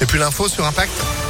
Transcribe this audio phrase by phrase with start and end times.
[0.00, 1.25] Et puis l'info sur Impact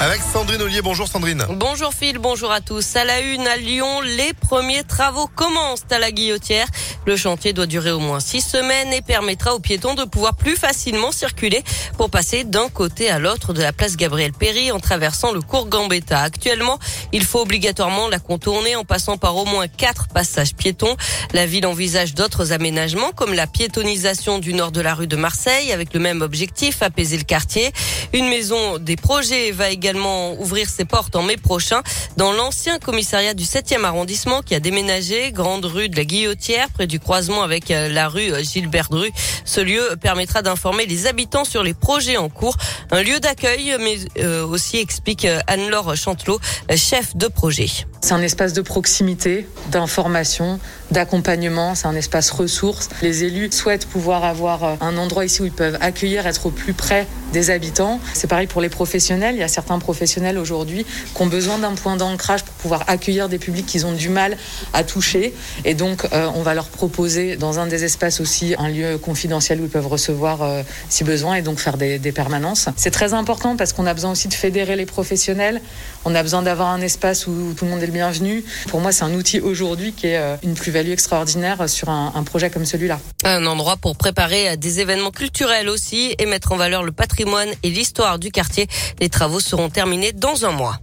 [0.00, 0.80] avec Sandrine Ollier.
[0.80, 1.44] Bonjour Sandrine.
[1.50, 2.96] Bonjour Phil, bonjour à tous.
[2.96, 6.66] À la une à Lyon, les premiers travaux commencent à la Guillotière.
[7.04, 10.56] Le chantier doit durer au moins six semaines et permettra aux piétons de pouvoir plus
[10.56, 11.62] facilement circuler
[11.98, 15.66] pour passer d'un côté à l'autre de la place Gabriel Péry en traversant le cours
[15.66, 16.20] Gambetta.
[16.20, 16.78] Actuellement,
[17.12, 20.96] il faut obligatoirement la contourner en passant par au moins quatre passages piétons.
[21.34, 25.72] La ville envisage d'autres aménagements comme la piétonisation du nord de la rue de Marseille
[25.72, 27.70] avec le même objectif, apaiser le quartier.
[28.14, 31.82] Une maison des projets va également ouvrir ses portes en mai prochain
[32.16, 36.86] dans l'ancien commissariat du 7e arrondissement qui a déménagé grande rue de la Guillotière près
[36.86, 39.10] du croisement avec euh, la rue euh, Gilbert Dru.
[39.44, 42.56] Ce lieu permettra d'informer les habitants sur les projets en cours.
[42.90, 46.40] Un lieu d'accueil mais euh, aussi explique Anne-Laure Chantelot,
[46.76, 47.68] chef de projet.
[48.00, 50.58] C'est un espace de proximité, d'information,
[50.90, 52.88] d'accompagnement, c'est un espace ressource.
[53.02, 56.72] Les élus souhaitent pouvoir avoir un endroit ici où ils peuvent accueillir, être au plus
[56.72, 58.00] près des habitants.
[58.14, 59.34] C'est pareil pour les professionnels.
[59.34, 60.84] Il y a certains professionnels aujourd'hui
[61.14, 64.36] qui ont besoin d'un point d'ancrage pour pouvoir accueillir des publics qu'ils ont du mal
[64.72, 65.34] à toucher.
[65.64, 69.60] Et donc, euh, on va leur proposer dans un des espaces aussi un lieu confidentiel
[69.60, 72.68] où ils peuvent recevoir euh, si besoin et donc faire des, permanences.
[72.76, 75.60] C'est très important parce qu'on a besoin aussi de fédérer les professionnels.
[76.04, 78.44] On a besoin d'avoir un espace où tout le monde est le bienvenu.
[78.68, 82.24] Pour moi, c'est un outil aujourd'hui qui est euh, une plus-value extraordinaire sur un, un
[82.24, 82.98] projet comme celui-là.
[83.22, 87.19] Un endroit pour préparer des événements culturels aussi et mettre en valeur le patrimoine
[87.62, 88.66] et l'histoire du quartier.
[88.98, 90.78] Les travaux seront terminés dans un mois.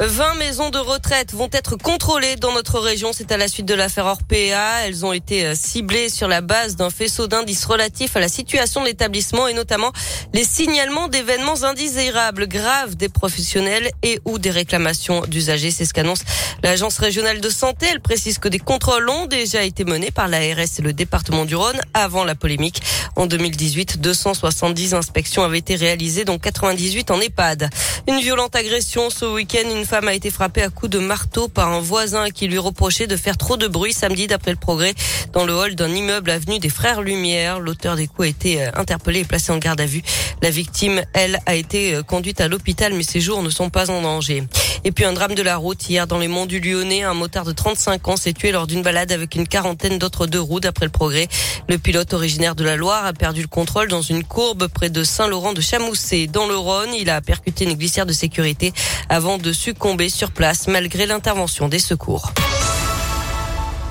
[0.00, 3.12] 20 maisons de retraite vont être contrôlées dans notre région.
[3.12, 4.84] C'est à la suite de l'affaire Orpea.
[4.84, 8.80] Elles ont été euh, ciblées sur la base d'un faisceau d'indices relatifs à la situation
[8.80, 9.92] de l'établissement et notamment
[10.32, 15.70] les signalements d'événements indésirables graves des professionnels et ou des réclamations d'usagers.
[15.70, 16.24] C'est ce qu'annonce
[16.64, 17.86] l'Agence régionale de santé.
[17.88, 21.54] Elle précise que des contrôles ont déjà été menés par l'ARS et le département du
[21.54, 22.82] Rhône avant la polémique.
[23.14, 27.70] En 2018, 270 inspections avaient été réalisées, dont 98 en EHPAD.
[28.08, 31.80] Une violente agression ce week-end femme a été frappée à coups de marteau par un
[31.80, 34.94] voisin qui lui reprochait de faire trop de bruit samedi d'après le progrès
[35.32, 37.60] dans le hall d'un immeuble avenue des Frères Lumière.
[37.60, 40.02] L'auteur des coups a été euh, interpellé et placé en garde à vue.
[40.42, 43.90] La victime, elle, a été euh, conduite à l'hôpital mais ses jours ne sont pas
[43.90, 44.44] en danger.
[44.86, 47.04] Et puis un drame de la route hier dans les monts du Lyonnais.
[47.04, 50.40] Un motard de 35 ans s'est tué lors d'une balade avec une quarantaine d'autres deux
[50.40, 51.26] roues d'après le progrès.
[51.68, 55.02] Le pilote originaire de la Loire a perdu le contrôle dans une courbe près de
[55.02, 56.92] Saint-Laurent de Chamousset dans le Rhône.
[56.94, 58.72] Il a percuté une glissière de sécurité
[59.08, 62.32] avant de succomber sur place malgré l'intervention des secours.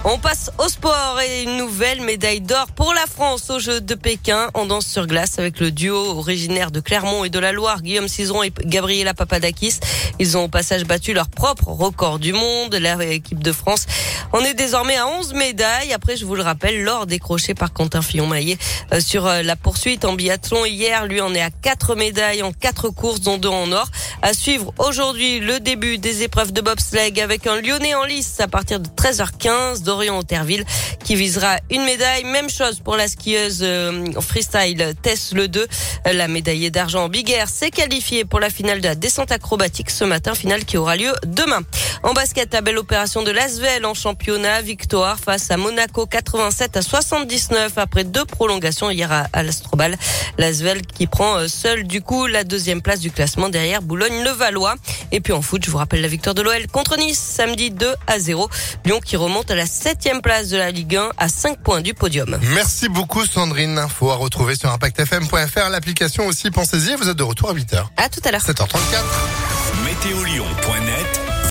[0.06, 3.96] On passe au sport et une nouvelle médaille d'or pour la France aux Jeux de
[3.96, 7.82] Pékin en danse sur glace avec le duo originaire de Clermont et de la Loire,
[7.82, 9.80] Guillaume Cizeron et Gabriela Papadakis.
[10.20, 12.76] Ils ont au passage battu leur propre record du monde.
[12.76, 13.86] L'équipe de France
[14.36, 15.94] on est désormais à 11 médailles.
[15.94, 18.58] Après, je vous le rappelle, l'or décroché par Quentin Fillon-Maillet
[18.92, 21.06] euh, sur euh, la poursuite en biathlon hier.
[21.06, 23.86] Lui en est à 4 médailles en 4 courses, dont 2 en or.
[24.24, 28.48] À suivre aujourd'hui le début des épreuves de bobsleigh avec un Lyonnais en lice à
[28.48, 30.66] partir de 13h15 d'Orient Auterville
[31.04, 32.24] qui visera une médaille.
[32.24, 35.68] Même chose pour la skieuse euh, freestyle Tess Le 2.
[36.12, 39.92] La médaillée d'argent en Big Air s'est qualifiée pour la finale de la descente acrobatique
[39.92, 41.62] ce matin, finale qui aura lieu demain.
[42.02, 46.82] En basket, la belle opération de Lasvel en championnat Victoire face à Monaco 87 à
[46.82, 49.98] 79 après deux prolongations hier à, l'Astrobal.
[50.38, 54.76] L'Asvel qui prend euh, seul du coup la deuxième place du classement derrière Boulogne-le-Valois.
[55.12, 57.94] Et puis en foot, je vous rappelle la victoire de l'OL contre Nice samedi 2
[58.08, 58.50] à 0.
[58.86, 61.94] Lyon qui remonte à la septième place de la Ligue 1 à 5 points du
[61.94, 62.40] podium.
[62.54, 63.78] Merci beaucoup Sandrine.
[63.78, 65.70] Info à retrouver sur impactfm.fr.
[65.70, 66.96] L'application aussi, pensez-y.
[66.96, 67.84] Vous êtes de retour à 8h.
[67.98, 68.42] À tout à l'heure.
[68.42, 69.04] 7h34.
[69.84, 71.33] Météolion.net